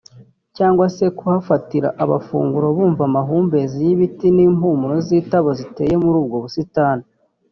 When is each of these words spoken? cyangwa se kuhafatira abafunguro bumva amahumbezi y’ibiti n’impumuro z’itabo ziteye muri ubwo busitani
cyangwa 0.57 0.85
se 0.95 1.05
kuhafatira 1.17 1.89
abafunguro 2.03 2.67
bumva 2.77 3.01
amahumbezi 3.09 3.77
y’ibiti 3.87 4.27
n’impumuro 4.35 4.95
z’itabo 5.07 5.49
ziteye 5.59 5.93
muri 6.03 6.15
ubwo 6.21 6.37
busitani 6.43 7.05